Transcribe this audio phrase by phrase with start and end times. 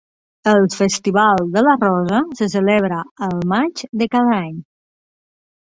[0.51, 4.55] El Festival de la Rosa se celebra el maig de cada any.